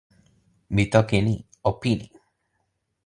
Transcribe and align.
mi 0.73 0.83
toki 0.91 1.15
e 1.19 1.21
ni: 1.27 1.35
o 1.67 1.69
pini. 1.81 2.07